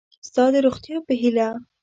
ستا 0.27 0.43
د 0.53 0.55
روغتیا 0.65 0.97
په 1.07 1.13
هیله 1.21 1.47